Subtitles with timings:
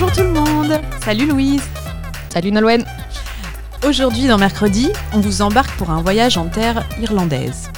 [0.00, 0.80] Bonjour tout le monde.
[1.04, 1.62] Salut Louise.
[2.28, 2.84] Salut Nolwenn.
[3.84, 7.68] Aujourd'hui dans Mercredi, on vous embarque pour un voyage en terre irlandaise.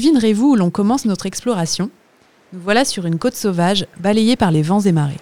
[0.00, 1.90] Devinerez-vous où l'on commence notre exploration?
[2.54, 5.20] Nous voilà sur une côte sauvage, balayée par les vents et marées.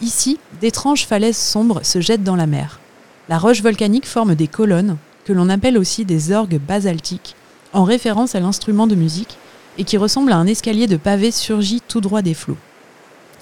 [0.00, 2.80] Ici, d'étranges falaises sombres se jettent dans la mer.
[3.28, 7.36] La roche volcanique forme des colonnes, que l'on appelle aussi des orgues basaltiques,
[7.72, 9.38] en référence à l'instrument de musique,
[9.78, 12.58] et qui ressemble à un escalier de pavés surgi tout droit des flots.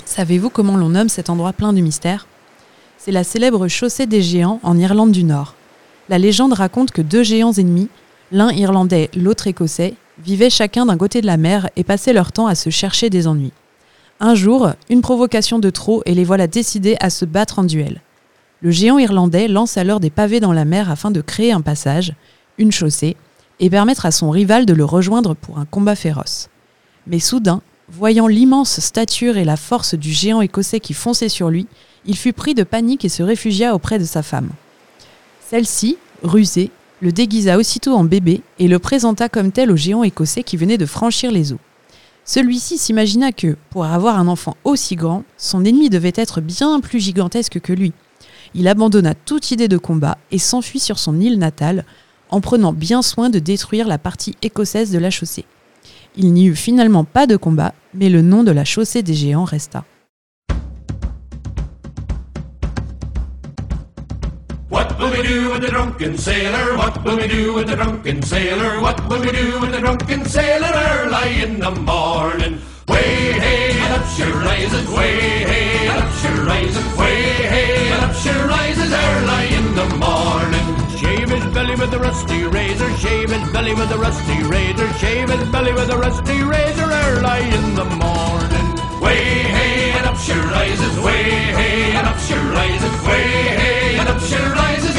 [0.05, 2.27] Savez-vous comment l'on nomme cet endroit plein de mystères?
[2.99, 5.55] C'est la célèbre chaussée des géants en Irlande du Nord.
[6.11, 7.89] La légende raconte que deux géants ennemis,
[8.31, 12.47] l'un irlandais, l'autre écossais, vivaient chacun d'un côté de la mer et passaient leur temps
[12.47, 13.53] à se chercher des ennuis.
[14.19, 18.01] Un jour, une provocation de trop et les voilà décidés à se battre en duel.
[18.63, 22.15] Le géant irlandais lance alors des pavés dans la mer afin de créer un passage,
[22.57, 23.17] une chaussée,
[23.61, 26.49] et permettre à son rival de le rejoindre pour un combat féroce.
[27.07, 31.67] Mais soudain, voyant l'immense stature et la force du géant écossais qui fonçait sur lui,
[32.05, 34.51] il fut pris de panique et se réfugia auprès de sa femme.
[35.49, 36.71] Celle-ci, rusée,
[37.01, 40.79] le déguisa aussitôt en bébé et le présenta comme tel au géant écossais qui venait
[40.79, 41.61] de franchir les eaux.
[42.25, 46.99] Celui-ci s'imagina que, pour avoir un enfant aussi grand, son ennemi devait être bien plus
[46.99, 47.93] gigantesque que lui.
[48.55, 51.85] Il abandonna toute idée de combat et s'enfuit sur son île natale,
[52.31, 55.45] en prenant bien soin de détruire la partie écossaise de la chaussée.
[56.17, 59.45] Il n'y eut finalement pas de combat, mais le nom de la chaussée des géants
[59.45, 59.85] resta.
[65.27, 66.77] Do with the drunken sailor?
[66.77, 68.81] What will we do with the drunken sailor?
[68.81, 72.61] What will we do with the drunken sailor early in the morning?
[72.89, 75.19] Way hey, up she rises, way
[75.51, 77.23] hey, up she rises, way
[77.55, 80.67] hey, up she rises early in the morning.
[81.01, 85.29] Shave his belly with a rusty razor, shave his belly with a rusty razor, shave
[85.29, 88.67] his belly with a rusty razor early in the morning.
[89.03, 89.23] Way
[89.57, 91.23] hey, and up she rises, way
[91.59, 93.27] hey, and up she rises, way
[93.61, 94.96] hey, and up she rises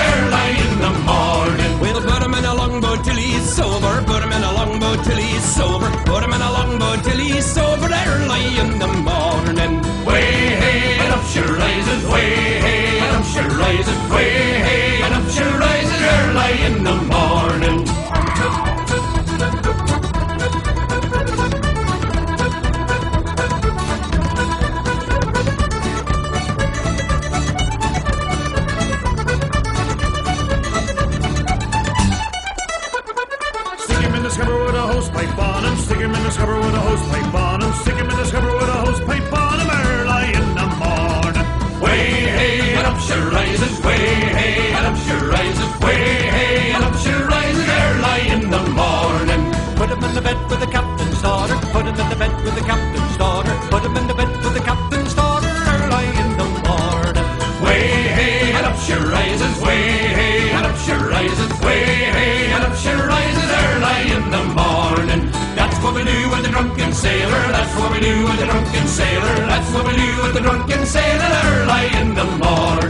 [0.77, 1.79] in the morning.
[1.79, 5.17] We'll put him in a longboat till he's sober, put him in a longboat till
[5.17, 9.73] he's sober, put him in a longboat till he's sober early in the morning.
[10.05, 10.27] Way
[10.61, 12.29] hey, and up she rises, way
[12.65, 14.29] hey, and up she rises, way
[14.67, 17.26] hey, and up she rises early in the morning.
[69.57, 72.86] That's what we do with the drunken sailor early in the morning.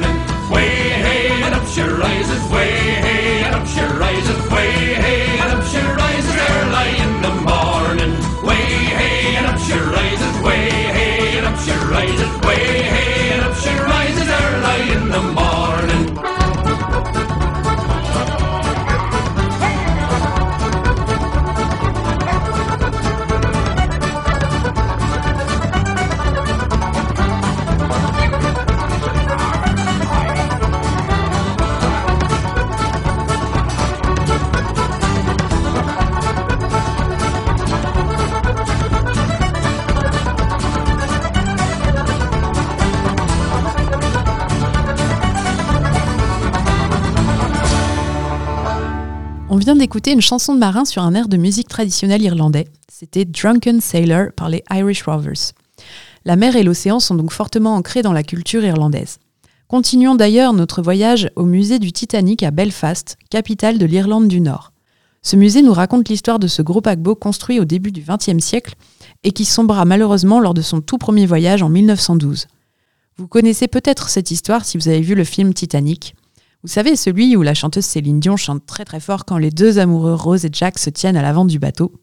[49.49, 52.67] On vient d'écouter une chanson de marin sur un air de musique traditionnelle irlandais.
[52.91, 55.53] C'était Drunken Sailor par les Irish Rovers.
[56.25, 59.19] La mer et l'océan sont donc fortement ancrés dans la culture irlandaise.
[59.69, 64.73] Continuons d'ailleurs notre voyage au musée du Titanic à Belfast, capitale de l'Irlande du Nord.
[65.21, 68.75] Ce musée nous raconte l'histoire de ce gros paquebot construit au début du XXe siècle
[69.23, 72.47] et qui sombra malheureusement lors de son tout premier voyage en 1912.
[73.15, 76.15] Vous connaissez peut-être cette histoire si vous avez vu le film Titanic.
[76.63, 79.79] Vous savez, celui où la chanteuse Céline Dion chante très très fort quand les deux
[79.79, 81.93] amoureux Rose et Jack se tiennent à l'avant du bateau.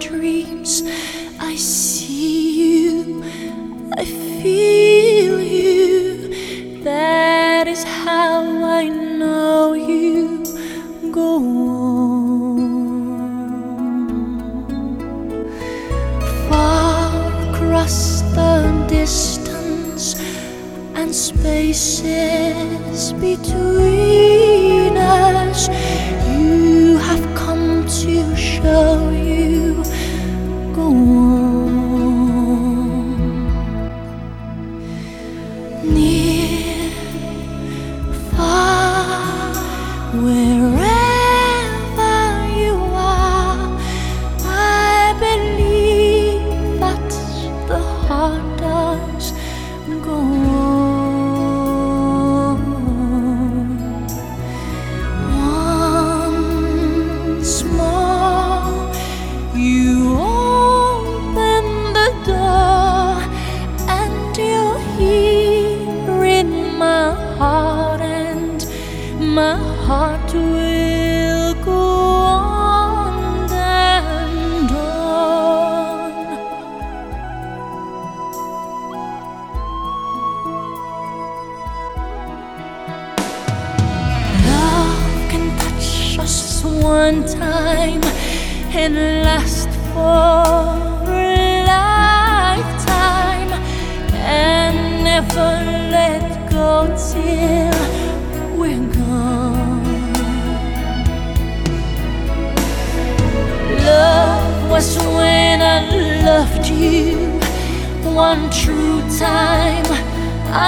[0.00, 0.82] Dreams,
[1.38, 3.22] I see you,
[3.96, 4.04] I
[4.42, 6.82] feel you.
[6.82, 10.42] That is how I know you
[11.12, 12.70] go on.
[16.48, 17.12] Far
[17.50, 20.14] across the distance
[20.94, 23.89] and spaces between
[48.20, 48.49] heart
[106.30, 107.16] loved you
[108.26, 109.88] one true time.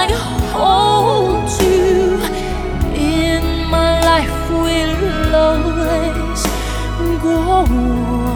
[0.01, 0.05] I
[0.55, 2.19] hold you
[3.15, 3.43] in
[3.75, 6.41] my life will always
[7.23, 8.32] go on.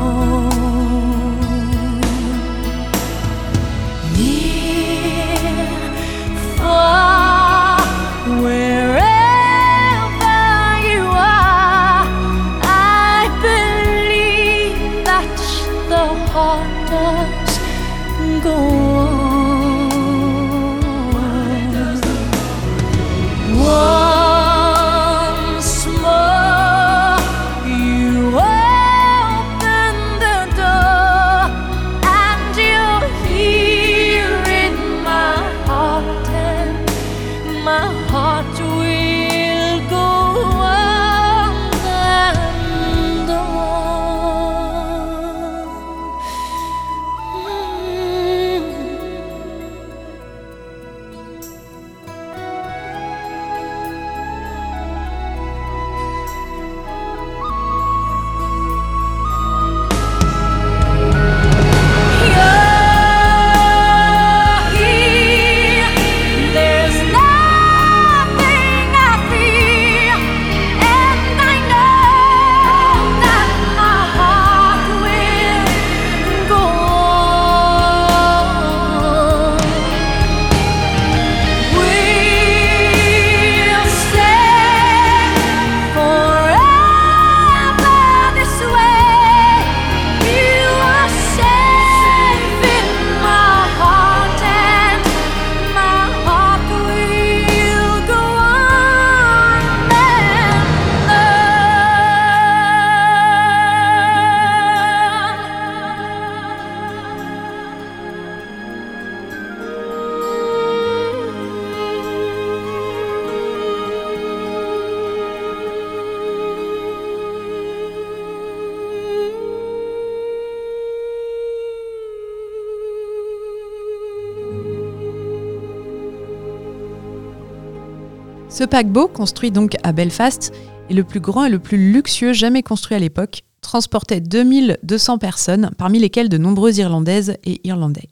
[128.58, 130.52] Ce paquebot, construit donc à Belfast,
[130.90, 135.70] est le plus grand et le plus luxueux jamais construit à l'époque, transportait 2200 personnes,
[135.78, 138.08] parmi lesquelles de nombreuses Irlandaises et Irlandais.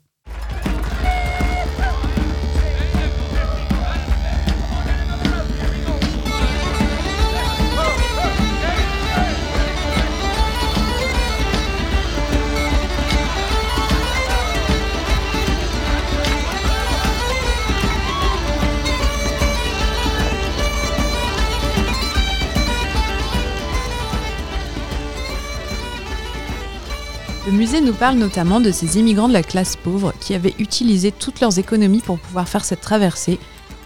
[27.46, 31.12] Le musée nous parle notamment de ces immigrants de la classe pauvre qui avaient utilisé
[31.12, 33.38] toutes leurs économies pour pouvoir faire cette traversée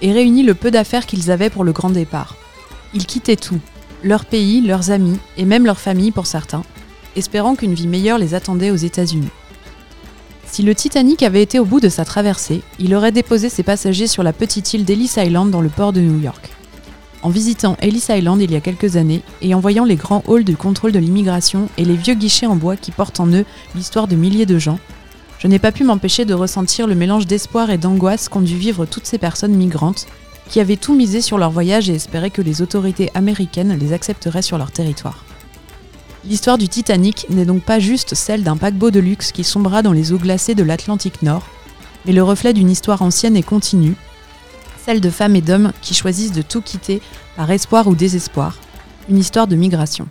[0.02, 2.38] et réuni le peu d'affaires qu'ils avaient pour le grand départ.
[2.94, 3.60] Ils quittaient tout,
[4.02, 6.64] leur pays, leurs amis et même leur famille pour certains,
[7.18, 9.28] espérant qu'une vie meilleure les attendait aux États-Unis.
[10.46, 14.08] Si le Titanic avait été au bout de sa traversée, il aurait déposé ses passagers
[14.08, 16.50] sur la petite île d'Ellis Island dans le port de New York.
[17.22, 20.46] En visitant Ellis Island il y a quelques années et en voyant les grands halls
[20.46, 23.46] du contrôle de l'immigration et les vieux guichets en bois qui portent en eux
[23.76, 24.80] l'histoire de milliers de gens,
[25.40, 28.86] je n'ai pas pu m'empêcher de ressentir le mélange d'espoir et d'angoisse qu'ont dû vivre
[28.86, 30.08] toutes ces personnes migrantes
[30.50, 34.42] qui avaient tout misé sur leur voyage et espéraient que les autorités américaines les accepteraient
[34.42, 35.24] sur leur territoire.
[36.26, 39.94] L'histoire du Titanic n'est donc pas juste celle d'un paquebot de luxe qui sombra dans
[39.94, 41.48] les eaux glacées de l'Atlantique Nord,
[42.06, 43.96] mais le reflet d'une histoire ancienne et continue,
[44.98, 47.02] de femmes et d'hommes qui choisissent de tout quitter
[47.36, 48.58] par espoir ou désespoir,
[49.08, 50.08] une histoire de migration.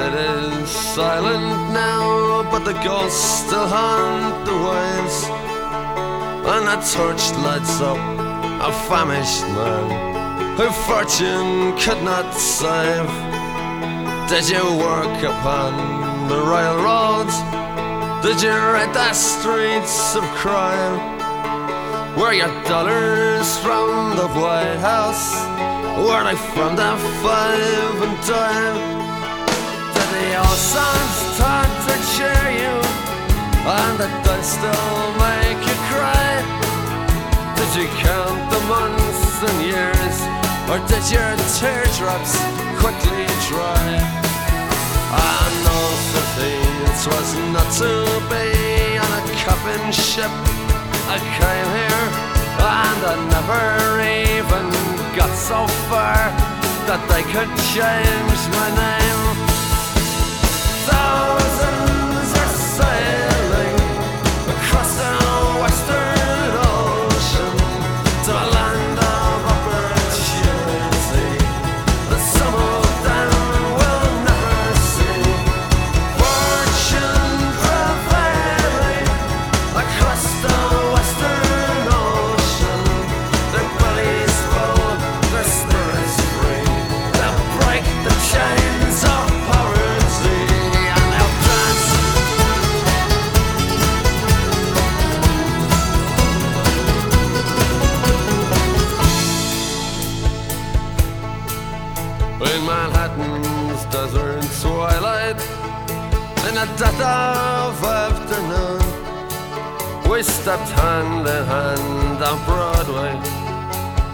[0.00, 5.18] It is silent now, but the ghosts still haunt the waves.
[6.54, 7.98] And a torch lights up
[8.60, 13.10] a famished man who fortune could not save.
[14.28, 17.36] Did you work upon the railroads?
[18.24, 21.18] Did you ride the streets of crime?
[22.18, 25.26] Were your dollars from the White House?
[26.04, 28.97] Were they from the five and dime?
[30.38, 32.74] The old songs start to cheer you?
[33.66, 36.30] And did they still make you cry?
[37.58, 40.16] Did you count the months and years?
[40.70, 42.38] Or did your teardrops
[42.78, 43.88] quickly dry?
[45.10, 45.86] I know
[46.38, 47.90] it was not to
[48.30, 50.30] be on a coffin ship
[51.10, 52.06] I came here
[52.62, 53.66] and I never
[54.30, 54.66] even
[55.18, 56.14] got so far
[56.86, 59.07] that they could change my name
[60.90, 61.57] sounds
[105.34, 105.40] twilight,
[106.48, 108.80] in the dead of afternoon,
[110.10, 113.14] we stepped hand in hand on Broadway,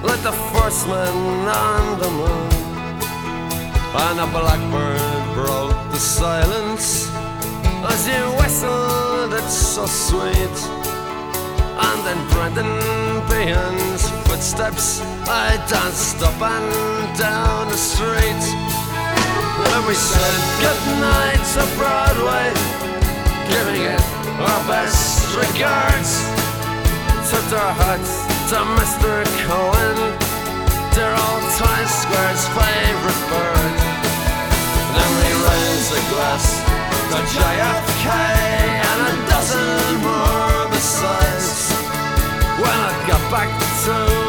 [0.03, 2.51] like the first man on the moon.
[3.97, 7.09] And a blackbird broke the silence
[7.87, 10.57] as you whistled, it's so sweet.
[11.77, 12.75] And then Brendan
[13.29, 18.74] Behan's footsteps, I danced up and down the street.
[19.73, 22.53] And we said goodnight to Broadway,
[23.49, 24.05] giving it
[24.39, 26.11] our best regards.
[27.31, 28.13] Took our hats
[28.51, 29.25] to Mr.
[29.47, 29.99] Cohen,
[30.95, 33.75] dear old Times Square's favorite bird.
[34.95, 36.47] Then we raised a glass
[37.11, 38.07] to JFK
[38.91, 41.73] and a dozen more besides.
[42.61, 43.51] When I got back
[43.85, 44.24] to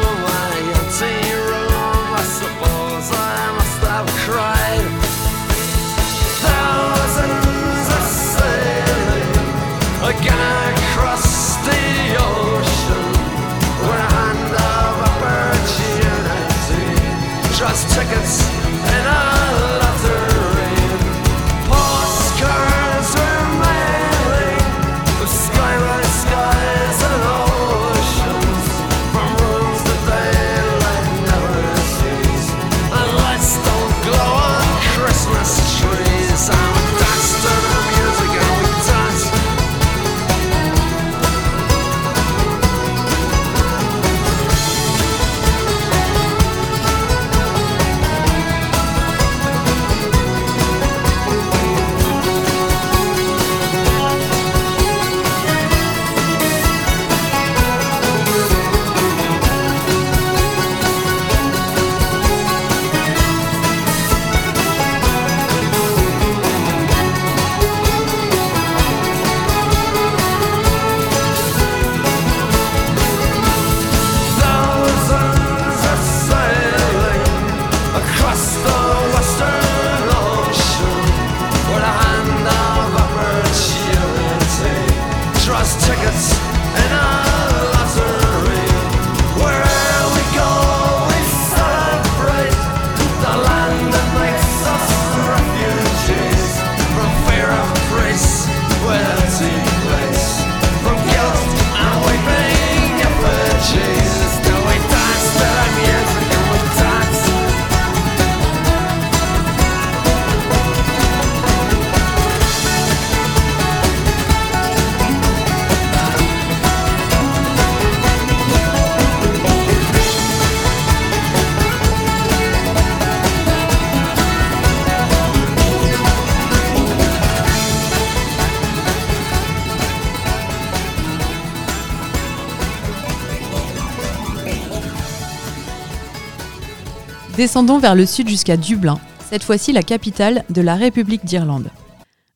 [137.45, 141.69] Descendons vers le sud jusqu'à Dublin, cette fois-ci la capitale de la République d'Irlande.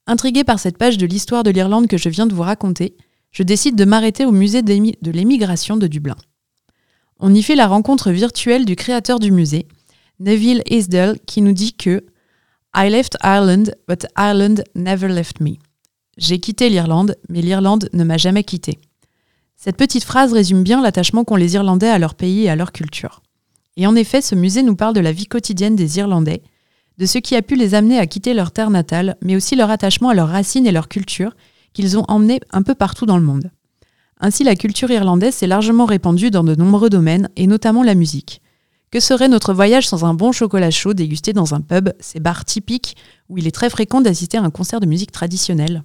[0.06, 2.96] Intrigué par cette page de l'histoire de l'Irlande que je viens de vous raconter,
[3.32, 6.16] je décide de m'arrêter au musée de l'émigration de Dublin.
[7.20, 9.68] On y fait la rencontre virtuelle du créateur du musée,
[10.20, 12.06] Neville Isdell, qui nous dit que
[12.76, 15.56] I left Ireland, but Ireland never left me.
[16.20, 18.78] J'ai quitté l'Irlande, mais l'Irlande ne m'a jamais quitté.
[19.56, 22.72] Cette petite phrase résume bien l'attachement qu'ont les Irlandais à leur pays et à leur
[22.72, 23.24] culture.
[23.80, 26.44] Et en effet, ce musée nous parle de la vie quotidienne des Irlandais,
[26.98, 29.72] de ce qui a pu les amener à quitter leur terre natale, mais aussi leur
[29.72, 31.32] attachement à leurs racines et leur culture,
[31.72, 33.52] qu'ils ont emmenés un peu partout dans le monde.
[34.20, 38.42] Ainsi, la culture irlandaise s'est largement répandue dans de nombreux domaines, et notamment la musique.
[38.92, 42.44] Que serait notre voyage sans un bon chocolat chaud dégusté dans un pub, ces bars
[42.44, 42.98] typiques
[43.30, 45.84] où il est très fréquent d'assister à un concert de musique traditionnelle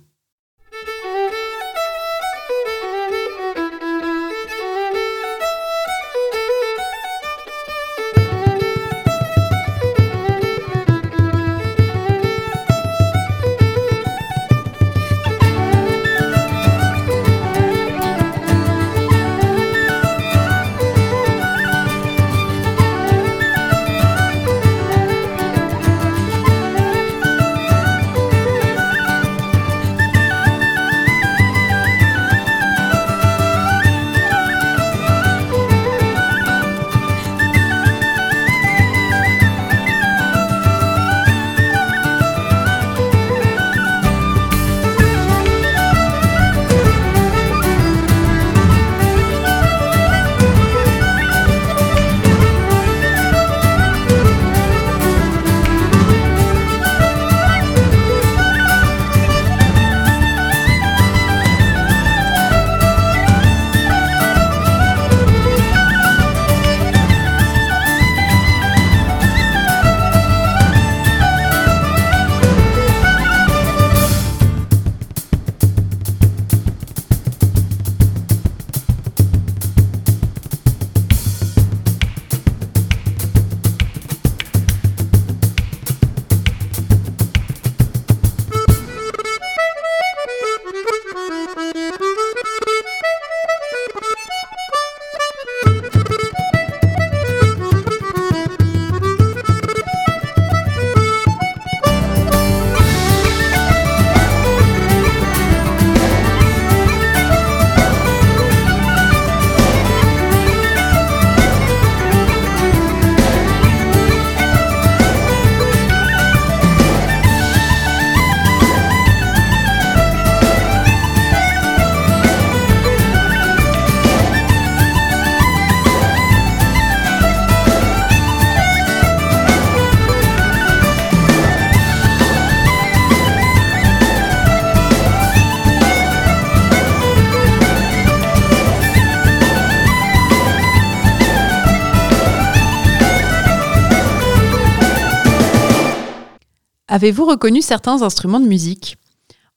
[146.95, 148.99] Avez-vous reconnu certains instruments de musique?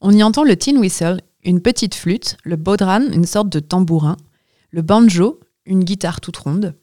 [0.02, 4.18] On y entend le tin whistle, une petite flûte, le bodhran, une sorte de tambourin,
[4.72, 6.74] le banjo, une guitare toute ronde,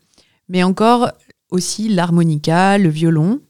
[0.48, 1.10] mais encore
[1.50, 3.40] aussi l'harmonica, le violon.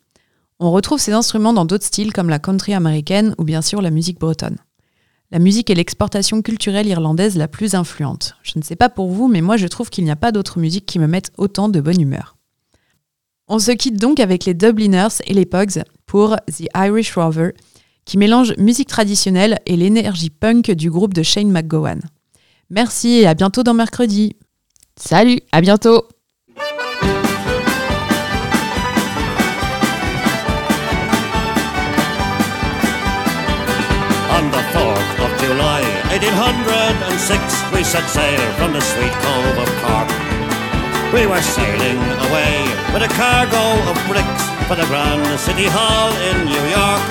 [0.58, 3.90] On retrouve ces instruments dans d'autres styles comme la country américaine ou bien sûr la
[3.90, 4.56] musique bretonne.
[5.30, 8.36] La musique est l'exportation culturelle irlandaise la plus influente.
[8.42, 10.58] Je ne sais pas pour vous, mais moi je trouve qu'il n'y a pas d'autre
[10.58, 12.38] musique qui me mette autant de bonne humeur.
[13.46, 15.82] On se quitte donc avec les Dubliners et les Pogs
[16.14, 17.55] pour The Irish Rover,
[18.05, 21.98] qui mélange musique traditionnelle et l'énergie punk du groupe de Shane McGowan.
[22.70, 24.37] Merci et à bientôt dans Mercredi.
[24.96, 26.05] Salut, à bientôt
[26.57, 26.62] On
[34.53, 40.13] the 4th of July, 1806, we set sail from the sweet cove of Cork.
[41.12, 42.54] We were sailing away
[42.92, 47.04] with a cargo of bricks for the Grand City Hall in New York.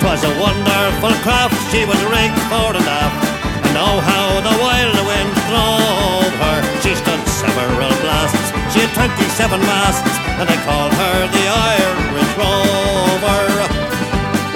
[0.00, 3.24] 'Twas a wonderful craft, she was rigged fore and aft,
[3.66, 6.58] and oh how the wild wind drove her.
[6.82, 11.44] She stood several blasts, she had 27 masts, and they called her the
[11.76, 13.42] Irish Rover.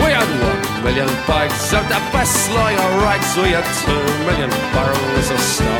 [0.02, 3.30] We had one million bags of the best lager rags.
[3.36, 5.77] We had two million barrels of stone.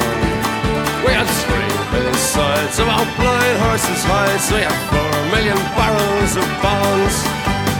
[2.68, 4.52] It's about blind horses' hides.
[4.52, 7.16] We have four million barrels of bonds.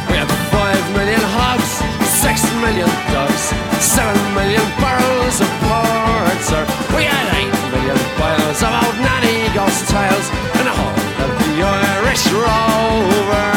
[0.09, 3.53] We have five million hogs, six million dogs,
[3.85, 6.65] seven million barrels of porter.
[6.97, 11.53] We had eight million piles of old nanny ghost tales and a whole of the
[11.69, 13.53] Irish rover.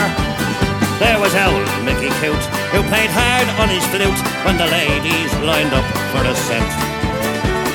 [1.00, 5.72] There was old Mickey Coote who played hard on his flute when the ladies lined
[5.72, 6.68] up for a cent.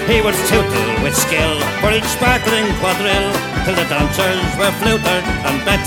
[0.07, 3.33] He was tootle with skill for each sparkling quadrille
[3.67, 5.83] till the dancers were flutered and bet.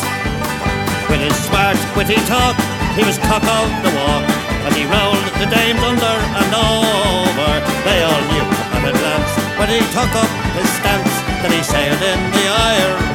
[1.10, 2.60] With his smart, witty talk,
[3.00, 4.28] he was cock of the walk
[4.68, 7.52] and he rolled the dames under and over.
[7.88, 12.04] They all knew at a glance when he took up his stance that he sailed
[12.04, 13.09] in the Irish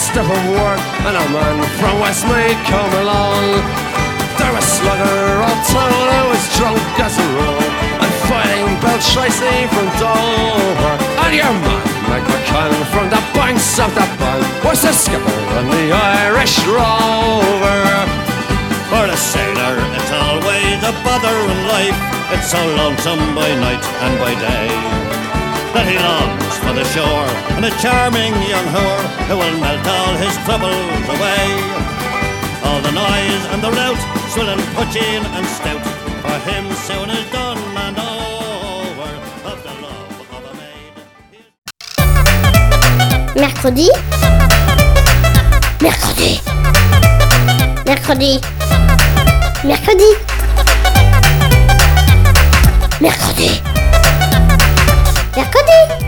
[0.00, 3.44] stiff of work, and a man from Westmead come along.
[4.40, 7.68] There was Slugger O'Toole, who was drunk as a rule,
[8.00, 10.96] and fighting Bill Tracy from Dover.
[11.20, 15.68] And your man, Mike McCann, from the banks of the Bank, was the skipper on
[15.68, 17.84] the Irish Rover.
[18.88, 21.98] For a sailor, it's always a bother in life.
[22.32, 25.09] It's so lonesome by night and by day.
[25.70, 30.14] That he longs for the shore and a charming young whore who will melt all
[30.18, 31.46] his troubles away.
[32.66, 34.00] All the noise and the rout,
[34.34, 35.78] swilling and stout,
[36.26, 39.14] for him soon is done and over
[39.46, 40.90] of the love of a maid.
[43.38, 43.88] Mercredi.
[45.78, 46.42] Mercredi.
[47.86, 48.42] Mercredi.
[49.62, 50.10] Mercredi.
[53.00, 53.69] Mercredi.
[55.36, 55.99] 略で